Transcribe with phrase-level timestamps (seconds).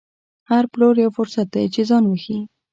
[0.51, 2.39] هر پلور یو فرصت دی چې ځان وښيي.